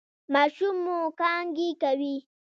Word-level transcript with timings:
ماشوم 0.33 0.75
مو 0.85 0.97
کانګې 1.19 1.69
کوي؟ 1.81 2.15